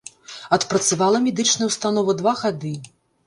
[0.55, 2.73] Адпрацавала медычная ўстанова два гады.